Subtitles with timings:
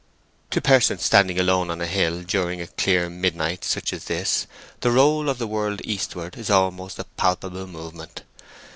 [0.49, 4.47] To persons standing alone on a hill during a clear midnight such as this,
[4.79, 8.23] the roll of the world eastward is almost a palpable movement.